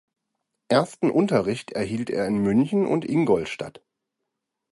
Ersten 0.67 1.11
Unterricht 1.11 1.73
erhielt 1.73 2.09
er 2.09 2.25
in 2.25 2.39
München 2.39 2.87
und 2.87 3.05
Ingolstadt. 3.05 3.83